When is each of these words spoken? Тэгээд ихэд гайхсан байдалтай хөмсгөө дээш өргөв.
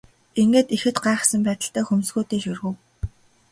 Тэгээд 0.35 0.67
ихэд 0.75 0.97
гайхсан 1.05 1.41
байдалтай 1.47 1.83
хөмсгөө 1.85 2.23
дээш 2.29 2.45
өргөв. 2.51 2.75